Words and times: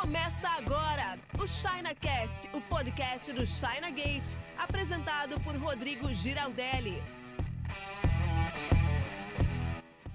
Começa 0.00 0.46
agora 0.48 1.18
o 1.42 1.46
ChinaCast, 1.46 2.54
o 2.54 2.60
podcast 2.68 3.32
do 3.32 3.46
China 3.46 3.90
Gate, 3.90 4.36
apresentado 4.58 5.40
por 5.42 5.56
Rodrigo 5.56 6.12
Giraldelli. 6.12 6.98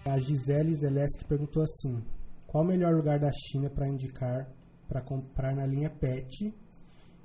A 0.06 0.20
Gisele 0.20 0.76
Zeleski 0.76 1.26
perguntou 1.26 1.64
assim: 1.64 2.00
qual 2.46 2.64
o 2.64 2.68
melhor 2.68 2.94
lugar 2.94 3.20
da 3.20 3.32
China 3.32 3.72
para 3.72 3.90
indicar 3.90 4.48
para 4.88 5.02
comprar 5.02 5.56
na 5.56 5.66
linha 5.66 5.90
PET 5.90 6.54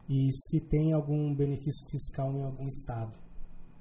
e 0.08 0.32
se 0.32 0.58
tem 0.60 0.94
algum 0.94 1.34
benefício 1.34 1.86
fiscal 1.90 2.32
em 2.32 2.42
algum 2.42 2.66
estado? 2.68 3.25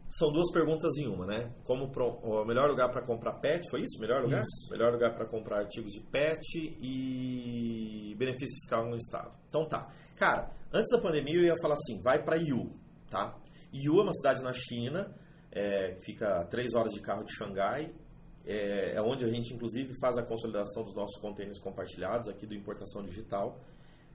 São 0.10 0.32
duas 0.32 0.52
perguntas 0.52 0.96
em 0.98 1.08
uma, 1.08 1.26
né? 1.26 1.52
Como 1.66 1.92
pro, 1.92 2.20
o 2.24 2.46
melhor 2.46 2.70
lugar 2.70 2.90
para 2.90 3.06
comprar 3.06 3.34
pet, 3.40 3.70
foi 3.70 3.82
isso? 3.82 4.00
Melhor 4.00 4.22
lugar? 4.24 4.42
Isso. 4.42 4.72
Melhor 4.72 4.94
lugar 4.94 5.14
para 5.14 5.26
comprar 5.26 5.60
artigos 5.60 5.92
de 5.92 6.00
pet 6.00 6.42
e 6.80 8.16
benefício 8.16 8.56
fiscal 8.56 8.88
no 8.88 8.96
estado. 8.96 9.36
Então 9.50 9.68
tá. 9.68 9.92
Cara, 10.16 10.52
antes 10.74 10.90
da 10.90 11.02
pandemia 11.02 11.36
eu 11.36 11.44
ia 11.44 11.58
falar 11.62 11.74
assim, 11.74 12.00
vai 12.02 12.24
para 12.24 12.38
Yu, 12.38 12.72
tá? 13.10 13.36
Yu 13.74 14.00
é 14.00 14.04
uma 14.04 14.14
cidade 14.14 14.42
na 14.42 14.54
China, 14.54 15.14
é, 15.52 15.96
fica 16.02 16.42
a 16.42 16.46
três 16.46 16.74
horas 16.74 16.94
de 16.94 17.02
carro 17.02 17.24
de 17.26 17.36
Xangai, 17.36 17.94
é, 18.46 18.96
é 18.96 19.02
onde 19.02 19.26
a 19.26 19.28
gente 19.28 19.54
inclusive 19.54 19.94
faz 20.00 20.18
a 20.18 20.24
consolidação 20.24 20.84
dos 20.84 20.96
nossos 20.96 21.20
contêineres 21.20 21.60
compartilhados 21.60 22.30
aqui 22.30 22.46
do 22.46 22.54
Importação 22.54 23.04
Digital. 23.04 23.60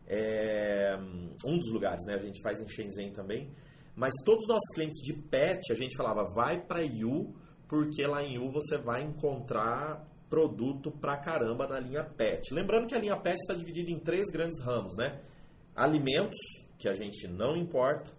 É, 0.07 0.97
um 1.45 1.59
dos 1.59 1.71
lugares, 1.73 2.05
né? 2.07 2.15
A 2.15 2.19
gente 2.19 2.41
faz 2.43 2.61
em 2.61 2.67
Shenzhen 2.67 3.13
também. 3.13 3.53
Mas 3.95 4.15
todos 4.25 4.43
os 4.43 4.49
nossos 4.49 4.75
clientes 4.75 5.01
de 5.03 5.13
pet, 5.13 5.73
a 5.73 5.77
gente 5.77 5.97
falava, 5.97 6.25
vai 6.31 6.61
para 6.61 6.83
Yu, 6.83 7.35
porque 7.69 8.07
lá 8.07 8.23
em 8.23 8.35
Yu 8.35 8.51
você 8.51 8.79
vai 8.79 9.03
encontrar 9.03 10.07
produto 10.29 10.93
pra 10.93 11.19
caramba 11.19 11.67
na 11.67 11.81
linha 11.81 12.05
pet. 12.05 12.55
Lembrando 12.55 12.87
que 12.87 12.95
a 12.95 13.01
linha 13.01 13.17
pet 13.21 13.35
está 13.35 13.55
dividida 13.55 13.91
em 13.91 13.99
três 13.99 14.31
grandes 14.31 14.63
ramos, 14.65 14.97
né? 14.97 15.21
Alimentos, 15.75 16.39
que 16.79 16.89
a 16.89 16.95
gente 16.95 17.27
não 17.27 17.57
importa, 17.57 18.11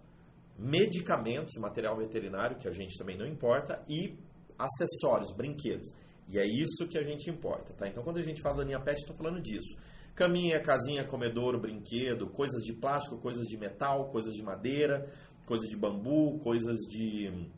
medicamentos, 0.58 1.52
material 1.58 1.96
veterinário, 1.96 2.58
que 2.58 2.68
a 2.68 2.72
gente 2.72 2.96
também 2.98 3.16
não 3.16 3.26
importa, 3.26 3.82
e 3.88 4.16
acessórios, 4.58 5.34
brinquedos. 5.34 5.88
E 6.28 6.38
é 6.38 6.44
isso 6.46 6.86
que 6.88 6.98
a 6.98 7.02
gente 7.02 7.30
importa, 7.30 7.72
tá? 7.74 7.88
Então 7.88 8.02
quando 8.02 8.18
a 8.18 8.22
gente 8.22 8.40
fala 8.40 8.58
da 8.58 8.64
linha 8.64 8.80
pet, 8.80 8.98
estou 8.98 9.16
falando 9.16 9.40
disso. 9.40 9.76
Caminha, 10.14 10.60
casinha, 10.60 11.06
comedouro, 11.06 11.58
brinquedo, 11.58 12.28
coisas 12.28 12.62
de 12.62 12.74
plástico, 12.74 13.18
coisas 13.18 13.46
de 13.46 13.56
metal, 13.56 14.10
coisas 14.10 14.34
de 14.34 14.42
madeira, 14.42 15.10
coisas 15.46 15.68
de 15.68 15.76
bambu, 15.76 16.38
coisas 16.40 16.78
de 16.88 17.48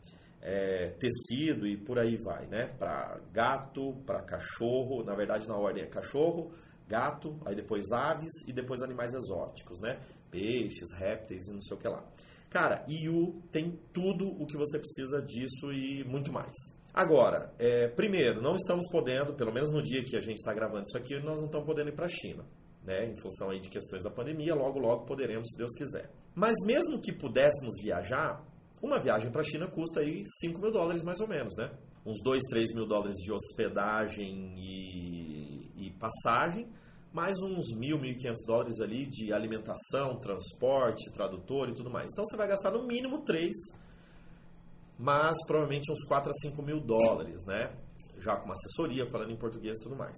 é, 0.41 0.89
tecido 0.99 1.67
e 1.67 1.75
por 1.77 1.97
aí 1.97 2.17
vai, 2.17 2.45
né? 2.47 2.67
Para 2.77 3.19
gato, 3.31 3.93
para 4.05 4.21
cachorro, 4.21 5.03
na 5.03 5.15
verdade 5.15 5.47
na 5.47 5.57
ordem 5.57 5.83
é 5.83 5.87
cachorro, 5.87 6.51
gato, 6.87 7.37
aí 7.45 7.55
depois 7.55 7.91
aves 7.91 8.31
e 8.47 8.53
depois 8.53 8.81
animais 8.81 9.13
exóticos, 9.13 9.79
né? 9.79 9.99
Peixes, 10.29 10.91
répteis 10.93 11.47
e 11.47 11.53
não 11.53 11.61
sei 11.61 11.77
o 11.77 11.79
que 11.79 11.87
lá. 11.87 12.03
Cara, 12.49 12.85
IU 12.87 13.41
tem 13.51 13.77
tudo 13.91 14.27
o 14.27 14.45
que 14.45 14.55
você 14.55 14.77
precisa 14.77 15.21
disso 15.21 15.73
e 15.73 16.03
muito 16.05 16.31
mais. 16.31 16.53
Agora, 16.93 17.53
é, 17.59 17.89
primeiro, 17.89 18.41
não 18.41 18.55
estamos 18.55 18.89
podendo, 18.89 19.33
pelo 19.33 19.51
menos 19.51 19.69
no 19.69 19.81
dia 19.81 20.03
que 20.03 20.15
a 20.15 20.21
gente 20.21 20.37
está 20.37 20.53
gravando 20.53 20.85
isso 20.85 20.97
aqui, 20.97 21.15
nós 21.19 21.37
não 21.37 21.45
estamos 21.45 21.65
podendo 21.65 21.89
ir 21.89 21.95
para 21.95 22.05
a 22.05 22.09
China 22.09 22.45
né, 22.85 23.05
em 23.05 23.17
função 23.17 23.49
aí 23.49 23.59
de 23.59 23.69
questões 23.69 24.03
da 24.03 24.09
pandemia, 24.09 24.53
logo 24.53 24.79
logo 24.79 25.05
poderemos, 25.05 25.49
se 25.49 25.57
Deus 25.57 25.73
quiser. 25.75 26.09
Mas 26.35 26.53
mesmo 26.65 27.01
que 27.01 27.11
pudéssemos 27.13 27.75
viajar, 27.81 28.45
uma 28.81 28.99
viagem 28.99 29.31
para 29.31 29.41
a 29.41 29.43
China 29.43 29.67
custa 29.67 30.01
aí 30.01 30.23
5 30.41 30.61
mil 30.61 30.71
dólares 30.71 31.01
mais 31.01 31.19
ou 31.19 31.27
menos, 31.27 31.55
né? 31.57 31.71
Uns 32.05 32.21
2, 32.21 32.43
3 32.49 32.73
mil 32.75 32.85
dólares 32.85 33.15
de 33.17 33.31
hospedagem 33.31 34.53
e, 34.57 35.87
e 35.87 35.91
passagem, 35.93 36.67
mais 37.11 37.33
uns 37.41 37.73
mil, 37.75 37.97
mil 37.97 38.11
e 38.11 38.15
quinhentos 38.15 38.45
dólares 38.45 38.79
ali 38.79 39.07
de 39.07 39.33
alimentação, 39.33 40.19
transporte, 40.19 41.11
tradutor 41.11 41.69
e 41.69 41.73
tudo 41.73 41.89
mais. 41.89 42.11
Então 42.11 42.23
você 42.25 42.37
vai 42.37 42.47
gastar 42.47 42.71
no 42.71 42.85
mínimo 42.85 43.23
3, 43.23 43.51
mas 44.99 45.33
provavelmente 45.47 45.91
uns 45.91 46.03
4 46.07 46.29
a 46.29 46.33
5 46.49 46.61
mil 46.61 46.79
dólares, 46.79 47.43
né? 47.45 47.73
Já 48.19 48.35
com 48.35 48.45
uma 48.45 48.53
assessoria, 48.53 49.09
falando 49.09 49.31
em 49.31 49.37
português 49.37 49.77
e 49.79 49.81
tudo 49.81 49.95
mais. 49.95 50.15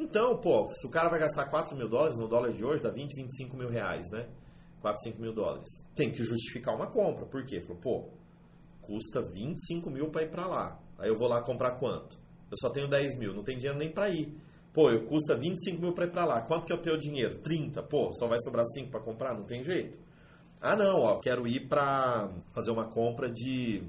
Então, 0.00 0.40
pô, 0.40 0.72
se 0.72 0.86
o 0.86 0.90
cara 0.90 1.10
vai 1.10 1.20
gastar 1.20 1.50
4 1.50 1.76
mil 1.76 1.86
dólares 1.86 2.16
no 2.16 2.26
dólar 2.26 2.54
de 2.54 2.64
hoje, 2.64 2.82
dá 2.82 2.90
20, 2.90 3.14
25 3.14 3.54
mil 3.54 3.68
reais, 3.68 4.10
né? 4.10 4.30
4, 4.80 5.02
5 5.02 5.20
mil 5.20 5.34
dólares. 5.34 5.68
Tem 5.94 6.10
que 6.10 6.24
justificar 6.24 6.74
uma 6.74 6.90
compra. 6.90 7.26
Por 7.26 7.44
quê? 7.44 7.60
Falou, 7.60 7.82
pô, 7.82 8.08
custa 8.80 9.20
25 9.20 9.90
mil 9.90 10.10
para 10.10 10.22
ir 10.22 10.30
para 10.30 10.46
lá. 10.46 10.80
Aí 10.98 11.10
eu 11.10 11.18
vou 11.18 11.28
lá 11.28 11.42
comprar 11.42 11.78
quanto? 11.78 12.18
Eu 12.50 12.56
só 12.62 12.70
tenho 12.70 12.88
10 12.88 13.18
mil, 13.18 13.34
não 13.34 13.44
tem 13.44 13.58
dinheiro 13.58 13.78
nem 13.78 13.92
para 13.92 14.08
ir. 14.08 14.34
Pô, 14.72 14.90
eu 14.90 15.04
custa 15.06 15.36
25 15.36 15.82
mil 15.82 15.92
para 15.92 16.06
ir 16.06 16.12
para 16.12 16.24
lá. 16.24 16.40
Quanto 16.46 16.64
que 16.64 16.72
eu 16.72 16.80
tenho 16.80 16.96
dinheiro? 16.96 17.38
30. 17.42 17.82
Pô, 17.82 18.10
só 18.14 18.26
vai 18.26 18.38
sobrar 18.40 18.64
5 18.72 18.90
para 18.90 19.00
comprar? 19.00 19.34
Não 19.34 19.44
tem 19.44 19.62
jeito. 19.62 19.98
Ah, 20.62 20.76
não, 20.76 21.00
ó, 21.00 21.20
quero 21.20 21.46
ir 21.46 21.68
para 21.68 22.30
fazer 22.54 22.70
uma 22.70 22.88
compra 22.88 23.30
de 23.30 23.82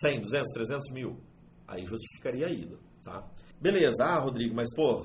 100, 0.00 0.22
200, 0.22 0.48
300 0.54 0.90
mil. 0.92 1.20
Aí 1.68 1.84
justificaria 1.84 2.46
a 2.46 2.50
ida, 2.50 2.78
tá? 3.04 3.24
Beleza, 3.60 4.04
ah, 4.04 4.20
Rodrigo, 4.20 4.54
mas 4.54 4.72
pô, 4.74 5.04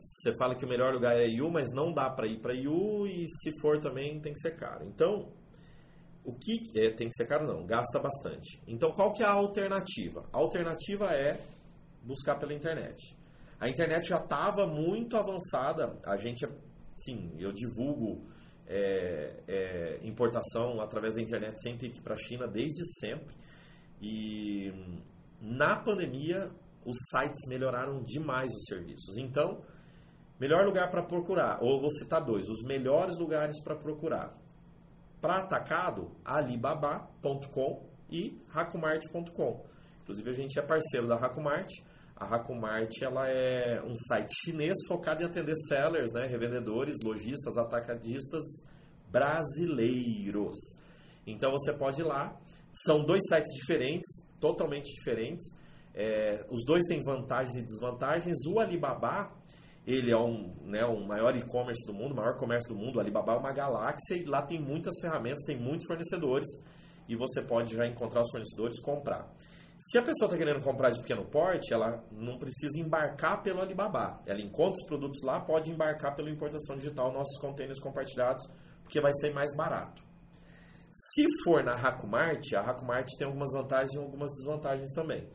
você 0.00 0.34
fala 0.36 0.54
que 0.54 0.64
o 0.64 0.68
melhor 0.68 0.94
lugar 0.94 1.16
é 1.16 1.26
IU, 1.28 1.50
mas 1.50 1.70
não 1.70 1.92
dá 1.92 2.08
para 2.08 2.26
ir 2.26 2.40
para 2.40 2.54
IU 2.54 3.06
e 3.06 3.28
se 3.28 3.52
for 3.60 3.78
também 3.80 4.20
tem 4.20 4.32
que 4.32 4.40
ser 4.40 4.56
caro. 4.56 4.86
Então, 4.86 5.32
o 6.24 6.32
que 6.32 6.72
é, 6.76 6.90
tem 6.90 7.08
que 7.08 7.14
ser 7.14 7.26
caro 7.26 7.46
não, 7.46 7.66
gasta 7.66 8.00
bastante. 8.00 8.58
Então, 8.66 8.92
qual 8.92 9.12
que 9.12 9.22
é 9.22 9.26
a 9.26 9.32
alternativa? 9.32 10.24
A 10.32 10.38
alternativa 10.38 11.06
é 11.12 11.38
buscar 12.02 12.38
pela 12.38 12.54
internet. 12.54 13.14
A 13.60 13.68
internet 13.68 14.08
já 14.08 14.16
estava 14.16 14.66
muito 14.66 15.16
avançada. 15.16 15.98
A 16.04 16.16
gente, 16.16 16.46
sim, 16.96 17.34
eu 17.38 17.52
divulgo 17.52 18.26
é, 18.66 19.42
é, 19.46 19.98
importação 20.02 20.80
através 20.80 21.14
da 21.14 21.20
internet 21.20 21.60
sem 21.60 21.76
ter 21.76 21.90
que 21.90 21.98
ir 21.98 22.02
para 22.02 22.14
a 22.14 22.18
China 22.18 22.46
desde 22.48 22.82
sempre. 22.98 23.34
E 24.00 24.72
na 25.40 25.76
pandemia 25.76 26.50
os 26.84 26.96
sites 27.10 27.48
melhoraram 27.48 28.02
demais 28.02 28.52
os 28.52 28.64
serviços. 28.64 29.16
Então, 29.16 29.62
melhor 30.38 30.64
lugar 30.64 30.90
para 30.90 31.02
procurar, 31.02 31.58
ou 31.62 31.80
vou 31.80 31.90
citar 31.90 32.22
dois, 32.22 32.48
os 32.48 32.62
melhores 32.62 33.16
lugares 33.18 33.60
para 33.62 33.74
procurar. 33.74 34.36
Para 35.20 35.38
atacado, 35.38 36.10
alibaba.com 36.24 37.82
e 38.10 38.38
Hakumart.com. 38.52 39.64
Inclusive, 40.02 40.30
a 40.30 40.34
gente 40.34 40.58
é 40.58 40.62
parceiro 40.62 41.08
da 41.08 41.16
Hakumart. 41.16 41.70
A 42.14 42.26
Hakumart 42.26 42.90
ela 43.00 43.26
é 43.28 43.82
um 43.82 43.96
site 43.96 44.30
chinês 44.44 44.74
focado 44.86 45.22
em 45.22 45.26
atender 45.26 45.54
sellers, 45.66 46.12
né, 46.12 46.26
revendedores, 46.26 46.96
lojistas, 47.02 47.56
atacadistas 47.56 48.44
brasileiros. 49.10 50.58
Então, 51.26 51.52
você 51.52 51.72
pode 51.72 52.02
ir 52.02 52.04
lá. 52.04 52.36
São 52.74 53.02
dois 53.02 53.22
sites 53.26 53.52
diferentes, 53.54 54.22
totalmente 54.38 54.92
diferentes 54.92 55.54
é, 55.94 56.44
os 56.50 56.64
dois 56.64 56.84
têm 56.86 57.02
vantagens 57.02 57.54
e 57.54 57.62
desvantagens. 57.62 58.36
O 58.52 58.58
Alibaba, 58.58 59.30
ele 59.86 60.10
é 60.10 60.18
um, 60.18 60.54
né, 60.62 60.84
um 60.84 61.06
maior 61.06 61.36
e-commerce 61.36 61.86
do 61.86 61.94
mundo, 61.94 62.12
o 62.12 62.16
maior 62.16 62.36
comércio 62.36 62.68
do 62.68 62.76
mundo. 62.76 62.96
O 62.96 63.00
Alibaba 63.00 63.32
é 63.32 63.36
uma 63.36 63.52
galáxia 63.52 64.16
e 64.16 64.24
lá 64.24 64.42
tem 64.42 64.60
muitas 64.60 64.94
ferramentas, 65.00 65.44
tem 65.44 65.58
muitos 65.58 65.86
fornecedores 65.86 66.48
e 67.08 67.16
você 67.16 67.42
pode 67.42 67.74
já 67.74 67.86
encontrar 67.86 68.22
os 68.22 68.30
fornecedores 68.30 68.80
comprar. 68.80 69.30
Se 69.78 69.98
a 69.98 70.02
pessoa 70.02 70.26
está 70.26 70.36
querendo 70.38 70.62
comprar 70.62 70.90
de 70.90 71.00
pequeno 71.00 71.24
porte, 71.26 71.72
ela 71.74 72.02
não 72.10 72.38
precisa 72.38 72.80
embarcar 72.80 73.42
pelo 73.42 73.60
Alibaba. 73.60 74.20
Ela 74.24 74.40
encontra 74.40 74.74
os 74.74 74.86
produtos 74.86 75.22
lá, 75.24 75.40
pode 75.40 75.70
embarcar 75.70 76.14
pela 76.14 76.30
importação 76.30 76.76
digital, 76.76 77.12
nossos 77.12 77.38
containers 77.40 77.80
compartilhados, 77.80 78.42
porque 78.82 79.00
vai 79.00 79.12
ser 79.14 79.34
mais 79.34 79.54
barato. 79.54 80.02
Se 80.90 81.24
for 81.44 81.64
na 81.64 81.74
Hakumart, 81.74 82.40
a 82.54 82.60
Hakumart 82.60 83.08
tem 83.18 83.26
algumas 83.26 83.50
vantagens 83.52 83.92
e 83.94 83.98
algumas 83.98 84.30
desvantagens 84.30 84.92
também. 84.92 85.28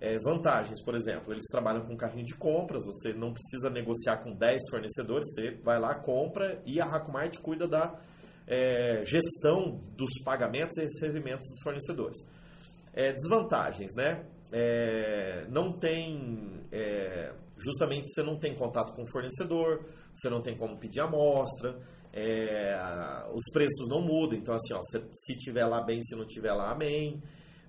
É, 0.00 0.18
vantagens, 0.18 0.82
por 0.82 0.94
exemplo, 0.94 1.32
eles 1.32 1.46
trabalham 1.50 1.86
com 1.86 1.96
carrinho 1.96 2.26
de 2.26 2.36
compras, 2.36 2.84
você 2.84 3.12
não 3.12 3.32
precisa 3.32 3.70
negociar 3.70 4.18
com 4.18 4.34
10 4.34 4.62
fornecedores, 4.68 5.32
você 5.32 5.52
vai 5.62 5.78
lá, 5.78 5.94
compra 5.94 6.60
e 6.66 6.80
a 6.80 6.84
Hakumart 6.84 7.38
cuida 7.38 7.66
da 7.66 7.98
é, 8.46 9.02
gestão 9.04 9.80
dos 9.96 10.10
pagamentos 10.22 10.76
e 10.76 10.82
recebimentos 10.82 11.48
dos 11.48 11.58
fornecedores. 11.62 12.18
É, 12.92 13.12
desvantagens, 13.12 13.94
né? 13.94 14.26
É, 14.52 15.46
não 15.48 15.72
tem. 15.72 16.60
É, 16.70 17.32
justamente 17.56 18.12
você 18.12 18.22
não 18.22 18.38
tem 18.38 18.54
contato 18.54 18.94
com 18.94 19.02
o 19.02 19.10
fornecedor, 19.10 19.84
você 20.14 20.28
não 20.28 20.42
tem 20.42 20.56
como 20.56 20.78
pedir 20.78 21.00
amostra, 21.00 21.78
é, 22.12 22.76
os 23.32 23.42
preços 23.52 23.88
não 23.88 24.02
mudam, 24.02 24.38
então 24.38 24.54
assim, 24.54 24.74
ó, 24.74 24.80
se, 24.82 25.02
se 25.12 25.36
tiver 25.38 25.64
lá 25.64 25.82
bem, 25.82 26.02
se 26.02 26.14
não 26.14 26.26
tiver 26.26 26.52
lá, 26.52 26.72
amém 26.72 27.22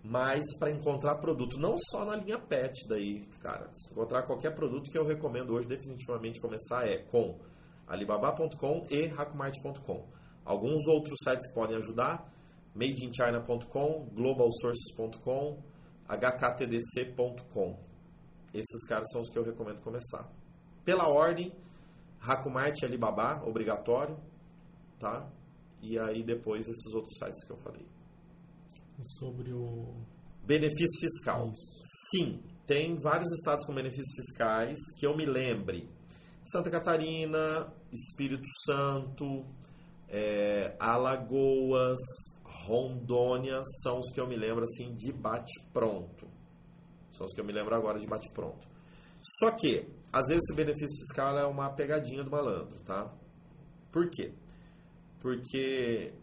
mas 0.07 0.43
para 0.59 0.69
encontrar 0.69 1.15
produto, 1.15 1.57
não 1.57 1.75
só 1.89 2.05
na 2.05 2.15
linha 2.15 2.37
PET 2.37 2.87
daí, 2.87 3.25
cara, 3.41 3.71
encontrar 3.91 4.21
qualquer 4.27 4.53
produto 4.53 4.91
que 4.91 4.97
eu 4.97 5.03
recomendo 5.03 5.53
hoje 5.53 5.67
definitivamente 5.67 6.39
começar 6.39 6.87
é 6.87 6.99
com 7.05 7.39
alibaba.com 7.87 8.85
e 8.91 9.07
hackmart.com. 9.07 10.07
Alguns 10.45 10.87
outros 10.87 11.17
sites 11.23 11.51
podem 11.51 11.77
ajudar, 11.77 12.23
madeinchina.com, 12.75 14.09
globalsources.com, 14.13 15.63
hktdc.com. 16.07 17.79
Esses 18.53 18.87
caras 18.87 19.09
são 19.11 19.21
os 19.21 19.29
que 19.31 19.39
eu 19.39 19.43
recomendo 19.43 19.81
começar. 19.81 20.29
Pela 20.83 21.07
ordem, 21.09 21.51
Hakumart 22.21 22.79
e 22.79 22.85
Alibaba, 22.85 23.43
obrigatório, 23.43 24.15
tá? 24.99 25.27
E 25.81 25.97
aí 25.97 26.23
depois 26.23 26.67
esses 26.67 26.93
outros 26.93 27.17
sites 27.17 27.43
que 27.43 27.51
eu 27.51 27.57
falei. 27.57 27.87
Sobre 29.01 29.53
o 29.53 29.93
benefício 30.45 30.99
fiscal. 30.99 31.51
Isso. 31.51 31.81
Sim, 32.11 32.41
tem 32.65 32.95
vários 32.99 33.31
estados 33.33 33.65
com 33.65 33.73
benefícios 33.73 34.15
fiscais 34.15 34.79
que 34.97 35.05
eu 35.05 35.15
me 35.15 35.25
lembre. 35.25 35.89
Santa 36.45 36.69
Catarina, 36.69 37.73
Espírito 37.91 38.47
Santo, 38.65 39.45
é, 40.07 40.75
Alagoas, 40.79 41.99
Rondônia 42.43 43.61
são 43.83 43.99
os 43.99 44.11
que 44.11 44.19
eu 44.19 44.27
me 44.27 44.35
lembro 44.35 44.63
assim 44.63 44.93
de 44.95 45.11
bate-pronto. 45.11 46.27
São 47.11 47.25
os 47.25 47.33
que 47.33 47.41
eu 47.41 47.45
me 47.45 47.53
lembro 47.53 47.75
agora 47.75 47.99
de 47.99 48.07
bate-pronto. 48.07 48.67
Só 49.39 49.51
que, 49.51 49.87
às 50.11 50.27
vezes, 50.27 50.43
esse 50.43 50.55
benefício 50.55 50.99
fiscal 50.99 51.37
é 51.37 51.45
uma 51.45 51.73
pegadinha 51.73 52.23
do 52.23 52.29
malandro, 52.29 52.79
tá? 52.85 53.11
Por 53.91 54.09
quê? 54.09 54.33
Porque 55.19 56.13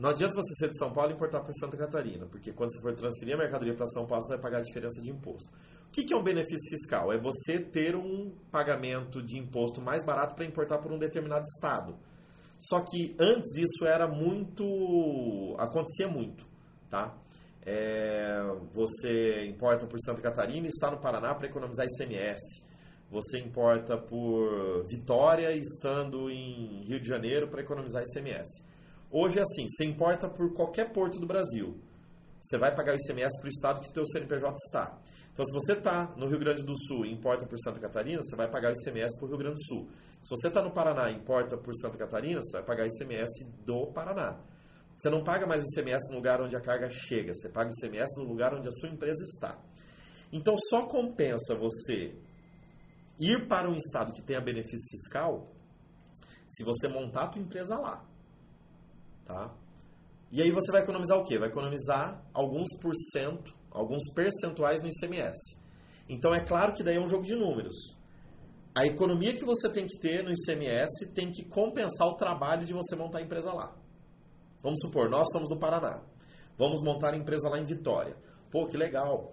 não 0.00 0.10
adianta 0.10 0.34
você 0.34 0.54
ser 0.54 0.70
de 0.70 0.78
São 0.78 0.92
Paulo 0.92 1.10
e 1.10 1.14
importar 1.14 1.40
para 1.40 1.52
Santa 1.52 1.76
Catarina, 1.76 2.26
porque 2.26 2.52
quando 2.52 2.72
você 2.72 2.80
for 2.80 2.94
transferir 2.94 3.34
a 3.34 3.38
mercadoria 3.38 3.74
para 3.74 3.86
São 3.88 4.06
Paulo, 4.06 4.24
você 4.24 4.32
vai 4.32 4.40
pagar 4.40 4.58
a 4.58 4.62
diferença 4.62 5.02
de 5.02 5.10
imposto. 5.10 5.50
O 5.86 5.90
que 5.90 6.14
é 6.14 6.16
um 6.16 6.22
benefício 6.22 6.70
fiscal? 6.70 7.12
É 7.12 7.18
você 7.18 7.58
ter 7.58 7.94
um 7.94 8.32
pagamento 8.50 9.22
de 9.22 9.38
imposto 9.38 9.82
mais 9.82 10.02
barato 10.04 10.34
para 10.34 10.46
importar 10.46 10.78
por 10.78 10.90
um 10.90 10.98
determinado 10.98 11.42
estado. 11.42 11.98
Só 12.58 12.80
que 12.80 13.14
antes 13.18 13.56
isso 13.56 13.84
era 13.84 14.08
muito. 14.08 15.54
acontecia 15.58 16.08
muito, 16.08 16.46
tá? 16.88 17.14
É, 17.62 18.40
você 18.72 19.46
importa 19.46 19.86
por 19.86 19.98
Santa 20.00 20.22
Catarina 20.22 20.66
e 20.66 20.70
está 20.70 20.90
no 20.90 21.00
Paraná 21.00 21.34
para 21.34 21.46
economizar 21.46 21.86
ICMS. 21.86 22.62
Você 23.10 23.38
importa 23.38 23.98
por 23.98 24.86
Vitória 24.86 25.52
estando 25.52 26.30
em 26.30 26.84
Rio 26.84 27.00
de 27.00 27.08
Janeiro 27.08 27.48
para 27.48 27.60
economizar 27.60 28.02
ICMS. 28.02 28.64
Hoje 29.12 29.38
é 29.38 29.42
assim, 29.42 29.66
você 29.68 29.84
importa 29.84 30.28
por 30.28 30.54
qualquer 30.54 30.92
porto 30.92 31.18
do 31.18 31.26
Brasil. 31.26 31.76
Você 32.40 32.56
vai 32.56 32.74
pagar 32.74 32.92
o 32.92 32.96
ICMS 32.96 33.38
para 33.38 33.46
o 33.46 33.48
estado 33.48 33.80
que 33.80 33.90
o 33.90 33.92
teu 33.92 34.06
CNPJ 34.06 34.54
está. 34.66 34.98
Então, 35.32 35.44
se 35.44 35.52
você 35.52 35.72
está 35.72 36.14
no 36.16 36.28
Rio 36.28 36.38
Grande 36.38 36.62
do 36.62 36.76
Sul 36.86 37.04
e 37.04 37.12
importa 37.12 37.44
por 37.46 37.58
Santa 37.60 37.80
Catarina, 37.80 38.20
você 38.22 38.36
vai 38.36 38.48
pagar 38.48 38.70
o 38.70 38.72
ICMS 38.72 39.16
para 39.16 39.26
o 39.26 39.28
Rio 39.28 39.38
Grande 39.38 39.56
do 39.56 39.64
Sul. 39.64 39.88
Se 40.22 40.30
você 40.30 40.48
está 40.48 40.62
no 40.62 40.72
Paraná 40.72 41.10
e 41.10 41.14
importa 41.16 41.56
por 41.56 41.74
Santa 41.74 41.98
Catarina, 41.98 42.40
você 42.40 42.58
vai 42.58 42.64
pagar 42.64 42.84
o 42.84 42.86
ICMS 42.86 43.50
do 43.64 43.92
Paraná. 43.92 44.38
Você 44.96 45.10
não 45.10 45.24
paga 45.24 45.46
mais 45.46 45.62
o 45.62 45.66
ICMS 45.66 46.10
no 46.10 46.16
lugar 46.16 46.40
onde 46.40 46.54
a 46.56 46.60
carga 46.60 46.88
chega, 46.90 47.32
você 47.34 47.48
paga 47.48 47.70
o 47.70 47.72
ICMS 47.72 48.16
no 48.18 48.28
lugar 48.28 48.54
onde 48.54 48.68
a 48.68 48.72
sua 48.72 48.90
empresa 48.90 49.22
está. 49.24 49.58
Então, 50.32 50.54
só 50.68 50.86
compensa 50.86 51.56
você 51.56 52.14
ir 53.18 53.48
para 53.48 53.68
um 53.68 53.74
estado 53.74 54.12
que 54.12 54.22
tenha 54.22 54.40
benefício 54.40 54.88
fiscal 54.90 55.50
se 56.48 56.64
você 56.64 56.88
montar 56.88 57.28
a 57.28 57.32
sua 57.32 57.42
empresa 57.42 57.76
lá. 57.76 58.09
Tá? 59.30 59.54
E 60.32 60.42
aí 60.42 60.50
você 60.50 60.72
vai 60.72 60.82
economizar 60.82 61.16
o 61.16 61.24
quê? 61.24 61.38
Vai 61.38 61.48
economizar 61.48 62.20
alguns 62.34 62.66
por 62.80 62.92
cento, 63.12 63.54
alguns 63.70 64.02
percentuais 64.12 64.80
no 64.80 64.88
ICMS. 64.88 65.56
Então 66.08 66.34
é 66.34 66.44
claro 66.44 66.72
que 66.72 66.82
daí 66.82 66.96
é 66.96 67.00
um 67.00 67.08
jogo 67.08 67.22
de 67.22 67.36
números. 67.36 67.76
A 68.74 68.84
economia 68.86 69.36
que 69.36 69.44
você 69.44 69.68
tem 69.68 69.86
que 69.86 69.98
ter 69.98 70.24
no 70.24 70.32
ICMS 70.32 71.12
tem 71.14 71.30
que 71.30 71.44
compensar 71.44 72.08
o 72.08 72.16
trabalho 72.16 72.66
de 72.66 72.72
você 72.72 72.96
montar 72.96 73.18
a 73.18 73.22
empresa 73.22 73.52
lá. 73.52 73.72
Vamos 74.62 74.80
supor, 74.80 75.08
nós 75.08 75.26
estamos 75.28 75.48
no 75.48 75.58
Paraná. 75.58 76.02
Vamos 76.58 76.82
montar 76.82 77.14
a 77.14 77.16
empresa 77.16 77.48
lá 77.48 77.58
em 77.58 77.64
Vitória. 77.64 78.16
Pô, 78.50 78.66
que 78.66 78.76
legal. 78.76 79.32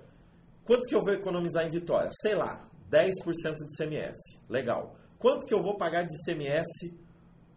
Quanto 0.64 0.84
que 0.88 0.96
eu 0.96 1.02
vou 1.02 1.14
economizar 1.14 1.66
em 1.66 1.72
Vitória? 1.72 2.10
Sei 2.22 2.36
lá, 2.36 2.68
10% 2.92 3.56
de 3.56 3.84
ICMS. 3.84 4.40
Legal. 4.48 4.96
Quanto 5.18 5.46
que 5.46 5.54
eu 5.54 5.62
vou 5.62 5.76
pagar 5.76 6.04
de 6.04 6.14
ICMS 6.14 6.96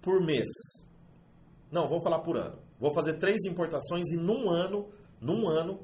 por 0.02 0.24
mês? 0.24 0.48
Não, 1.70 1.88
vou 1.88 2.00
falar 2.00 2.20
por 2.20 2.36
ano. 2.36 2.58
Vou 2.78 2.92
fazer 2.92 3.18
três 3.18 3.44
importações 3.44 4.06
e 4.12 4.16
num 4.16 4.48
ano, 4.50 4.88
num 5.20 5.48
ano, 5.48 5.80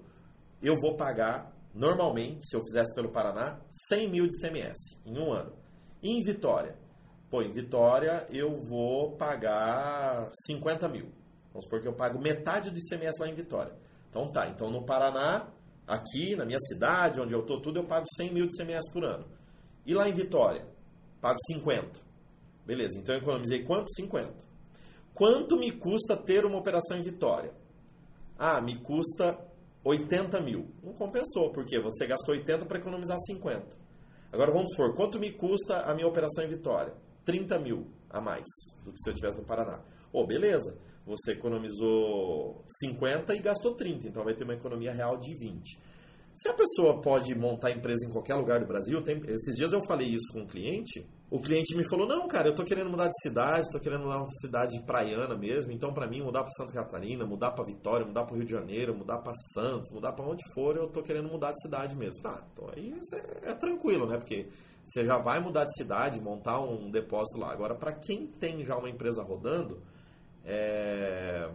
eu 0.62 0.74
vou 0.80 0.96
pagar, 0.96 1.52
normalmente, 1.74 2.46
se 2.48 2.56
eu 2.56 2.62
fizesse 2.62 2.94
pelo 2.94 3.10
Paraná, 3.10 3.60
100 3.88 4.10
mil 4.10 4.26
de 4.26 4.40
CMS 4.40 4.76
em 5.04 5.18
um 5.18 5.32
ano. 5.32 5.52
E 6.02 6.10
em 6.10 6.22
Vitória? 6.22 6.76
Pô, 7.30 7.42
em 7.42 7.52
Vitória 7.52 8.26
eu 8.30 8.62
vou 8.62 9.16
pagar 9.16 10.30
50 10.46 10.88
mil. 10.88 11.10
Vamos 11.48 11.64
supor 11.64 11.80
que 11.80 11.88
eu 11.88 11.94
pago 11.94 12.20
metade 12.20 12.70
do 12.70 12.78
ICMS 12.78 13.20
lá 13.20 13.28
em 13.28 13.34
Vitória. 13.34 13.74
Então 14.10 14.26
tá, 14.26 14.48
então 14.48 14.70
no 14.70 14.84
Paraná, 14.84 15.48
aqui 15.86 16.36
na 16.36 16.44
minha 16.44 16.58
cidade, 16.60 17.20
onde 17.20 17.34
eu 17.34 17.44
tô 17.44 17.60
tudo, 17.60 17.80
eu 17.80 17.84
pago 17.84 18.04
100 18.16 18.32
mil 18.32 18.46
de 18.46 18.54
ICMS 18.54 18.90
por 18.92 19.04
ano. 19.04 19.26
E 19.84 19.94
lá 19.94 20.08
em 20.08 20.12
Vitória? 20.12 20.66
Pago 21.20 21.38
50. 21.46 22.00
Beleza, 22.64 22.98
então 22.98 23.14
eu 23.14 23.20
economizei 23.20 23.64
quanto? 23.64 23.88
50. 23.94 24.32
Quanto 25.16 25.56
me 25.56 25.72
custa 25.72 26.14
ter 26.14 26.44
uma 26.44 26.58
operação 26.58 26.98
em 26.98 27.02
Vitória? 27.02 27.50
Ah, 28.38 28.60
me 28.60 28.78
custa 28.82 29.38
80 29.82 30.42
mil. 30.42 30.68
Não 30.82 30.92
compensou, 30.92 31.50
porque 31.52 31.80
você 31.80 32.06
gastou 32.06 32.34
80 32.34 32.66
para 32.66 32.78
economizar 32.78 33.16
50. 33.20 33.66
Agora 34.30 34.52
vamos 34.52 34.72
supor, 34.72 34.94
quanto 34.94 35.18
me 35.18 35.32
custa 35.32 35.78
a 35.78 35.94
minha 35.94 36.06
operação 36.06 36.44
em 36.44 36.48
Vitória? 36.48 36.92
30 37.24 37.58
mil 37.58 37.86
a 38.10 38.20
mais 38.20 38.44
do 38.84 38.92
que 38.92 38.98
se 38.98 39.08
eu 39.08 39.14
estivesse 39.14 39.38
no 39.38 39.46
Paraná. 39.46 39.80
Oh, 40.12 40.26
beleza, 40.26 40.76
você 41.06 41.32
economizou 41.32 42.62
50 42.82 43.34
e 43.34 43.38
gastou 43.38 43.74
30, 43.74 44.08
então 44.08 44.22
vai 44.22 44.34
ter 44.34 44.44
uma 44.44 44.52
economia 44.52 44.92
real 44.92 45.16
de 45.16 45.34
20. 45.34 45.78
Se 46.36 46.50
a 46.50 46.54
pessoa 46.54 47.00
pode 47.00 47.34
montar 47.34 47.70
empresa 47.70 48.04
em 48.06 48.12
qualquer 48.12 48.34
lugar 48.34 48.60
do 48.60 48.66
Brasil, 48.66 49.02
tem, 49.02 49.16
esses 49.26 49.56
dias 49.56 49.72
eu 49.72 49.80
falei 49.86 50.08
isso 50.08 50.34
com 50.34 50.40
um 50.40 50.46
cliente, 50.46 51.02
o 51.30 51.40
cliente 51.40 51.74
me 51.74 51.88
falou, 51.88 52.06
não, 52.06 52.28
cara, 52.28 52.48
eu 52.48 52.54
tô 52.54 52.62
querendo 52.62 52.90
mudar 52.90 53.08
de 53.08 53.18
cidade, 53.22 53.70
tô 53.72 53.80
querendo 53.80 54.02
mudar 54.02 54.18
uma 54.18 54.26
cidade 54.42 54.78
praiana 54.84 55.34
mesmo, 55.34 55.72
então 55.72 55.94
para 55.94 56.06
mim 56.06 56.20
mudar 56.20 56.42
para 56.42 56.50
Santa 56.50 56.74
Catarina, 56.74 57.24
mudar 57.24 57.52
para 57.52 57.64
Vitória, 57.64 58.06
mudar 58.06 58.26
para 58.26 58.36
Rio 58.36 58.44
de 58.44 58.52
Janeiro, 58.52 58.94
mudar 58.94 59.16
para 59.22 59.32
Santos, 59.54 59.90
mudar 59.90 60.12
para 60.12 60.26
onde 60.26 60.42
for, 60.52 60.76
eu 60.76 60.88
tô 60.88 61.02
querendo 61.02 61.26
mudar 61.26 61.52
de 61.52 61.62
cidade 61.62 61.96
mesmo. 61.96 62.20
Tá, 62.20 62.46
então 62.52 62.68
aí 62.68 62.92
é, 63.14 63.52
é 63.52 63.54
tranquilo, 63.54 64.06
né? 64.06 64.18
Porque 64.18 64.50
você 64.84 65.06
já 65.06 65.16
vai 65.16 65.40
mudar 65.40 65.64
de 65.64 65.74
cidade, 65.74 66.20
montar 66.20 66.60
um 66.60 66.90
depósito 66.90 67.40
lá. 67.40 67.50
Agora, 67.50 67.74
para 67.74 67.94
quem 67.94 68.26
tem 68.26 68.62
já 68.62 68.76
uma 68.76 68.90
empresa 68.90 69.22
rodando, 69.22 69.80
é 70.44 71.48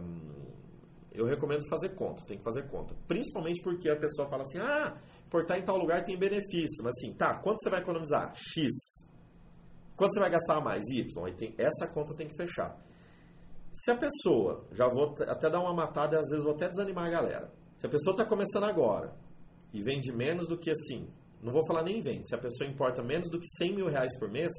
eu 1.14 1.26
recomendo 1.26 1.68
fazer 1.68 1.90
conta, 1.94 2.24
tem 2.24 2.38
que 2.38 2.44
fazer 2.44 2.68
conta. 2.68 2.94
Principalmente 3.06 3.60
porque 3.62 3.88
a 3.88 3.96
pessoa 3.96 4.28
fala 4.28 4.42
assim, 4.42 4.58
ah, 4.58 4.98
portar 5.30 5.58
em 5.58 5.64
tal 5.64 5.76
lugar 5.76 6.04
tem 6.04 6.18
benefício. 6.18 6.82
Mas 6.82 6.94
assim, 6.98 7.14
tá, 7.14 7.38
quanto 7.40 7.62
você 7.62 7.70
vai 7.70 7.80
economizar? 7.80 8.32
X. 8.34 8.70
Quanto 9.96 10.14
você 10.14 10.20
vai 10.20 10.30
gastar 10.30 10.60
mais? 10.60 10.82
Y. 10.90 11.26
Aí 11.26 11.34
tem, 11.34 11.54
essa 11.58 11.86
conta 11.86 12.14
tem 12.14 12.26
que 12.26 12.34
fechar. 12.34 12.76
Se 13.72 13.90
a 13.90 13.96
pessoa, 13.96 14.66
já 14.72 14.88
vou 14.88 15.14
até 15.26 15.50
dar 15.50 15.60
uma 15.60 15.74
matada 15.74 16.16
e 16.16 16.18
às 16.18 16.28
vezes 16.28 16.44
vou 16.44 16.54
até 16.54 16.68
desanimar 16.68 17.06
a 17.06 17.10
galera. 17.10 17.52
Se 17.78 17.86
a 17.86 17.90
pessoa 17.90 18.14
está 18.14 18.24
começando 18.24 18.64
agora 18.64 19.14
e 19.72 19.82
vende 19.82 20.12
menos 20.12 20.46
do 20.46 20.58
que 20.58 20.70
assim, 20.70 21.08
não 21.42 21.52
vou 21.52 21.66
falar 21.66 21.82
nem 21.82 22.00
vende, 22.00 22.28
se 22.28 22.34
a 22.34 22.38
pessoa 22.38 22.68
importa 22.68 23.02
menos 23.02 23.30
do 23.30 23.40
que 23.40 23.46
100 23.58 23.74
mil 23.74 23.88
reais 23.88 24.16
por 24.18 24.30
mês, 24.30 24.52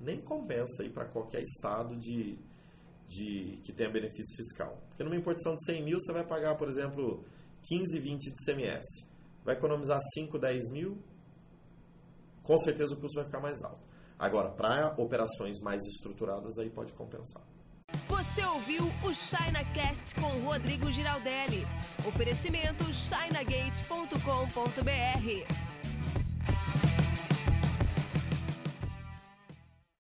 nem 0.00 0.20
compensa 0.20 0.84
ir 0.84 0.92
para 0.92 1.06
qualquer 1.06 1.42
estado 1.42 1.96
de, 1.96 2.38
de 3.08 3.60
que 3.64 3.72
tenha 3.72 3.90
benefício 3.90 4.36
fiscal. 4.36 4.76
Porque 4.88 5.02
numa 5.02 5.16
importação 5.16 5.54
de 5.54 5.64
100 5.64 5.84
mil, 5.84 5.98
você 6.00 6.12
vai 6.12 6.26
pagar, 6.26 6.56
por 6.56 6.68
exemplo, 6.68 7.24
15, 7.62 7.98
20 7.98 8.30
de 8.30 8.44
CMS. 8.44 8.84
Vai 9.44 9.56
economizar 9.56 9.98
5, 10.14 10.38
10 10.38 10.68
mil, 10.70 10.98
com 12.42 12.58
certeza 12.58 12.94
o 12.94 13.00
custo 13.00 13.16
vai 13.16 13.24
ficar 13.24 13.40
mais 13.40 13.62
alto. 13.62 13.88
Agora, 14.18 14.50
para 14.50 14.94
operações 14.98 15.60
mais 15.60 15.80
estruturadas, 15.86 16.58
aí 16.58 16.70
pode 16.70 16.92
compensar. 16.92 17.42
Você 18.08 18.44
ouviu 18.44 18.82
o 19.04 19.14
ChinaCast 19.14 20.14
com 20.16 20.26
Rodrigo 20.46 20.90
Giraldelli. 20.90 21.64
Oferecimento 22.06 22.84
chinagate.com.br. 22.92 25.67